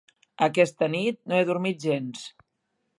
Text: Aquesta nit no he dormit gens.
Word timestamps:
Aquesta 0.45 0.89
nit 0.95 1.21
no 1.31 1.39
he 1.41 1.47
dormit 1.53 1.85
gens. 1.87 2.27